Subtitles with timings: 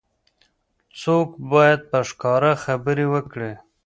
[1.01, 3.53] څوګ باید په ښکاره خبرې وکړي.